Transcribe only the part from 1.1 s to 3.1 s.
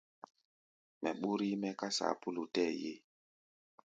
ɓúr yí-mɛ́ ká saapúlu tɛɛ́ ye.